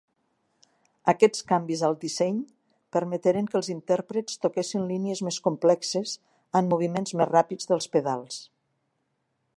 [1.11, 2.39] Aquests canvis al disseny
[2.97, 6.17] permeteren que els intèrprets toquessin línies més complexes,
[6.61, 8.45] amb moviments més ràpids dels pedals.